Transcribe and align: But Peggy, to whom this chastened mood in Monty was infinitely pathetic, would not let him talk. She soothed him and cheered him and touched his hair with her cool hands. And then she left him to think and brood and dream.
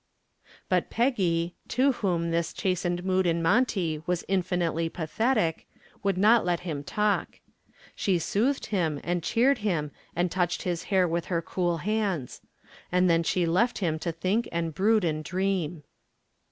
But 0.67 0.89
Peggy, 0.89 1.53
to 1.67 1.91
whom 1.91 2.31
this 2.31 2.53
chastened 2.53 3.05
mood 3.05 3.27
in 3.27 3.43
Monty 3.43 4.01
was 4.07 4.25
infinitely 4.27 4.89
pathetic, 4.89 5.67
would 6.01 6.17
not 6.17 6.43
let 6.43 6.61
him 6.61 6.83
talk. 6.83 7.39
She 7.93 8.17
soothed 8.17 8.65
him 8.73 8.99
and 9.03 9.21
cheered 9.21 9.59
him 9.59 9.91
and 10.15 10.31
touched 10.31 10.63
his 10.63 10.85
hair 10.85 11.07
with 11.07 11.25
her 11.25 11.43
cool 11.43 11.77
hands. 11.85 12.41
And 12.91 13.11
then 13.11 13.21
she 13.21 13.45
left 13.45 13.77
him 13.77 13.99
to 13.99 14.11
think 14.11 14.49
and 14.51 14.73
brood 14.73 15.03
and 15.03 15.23
dream. 15.23 15.83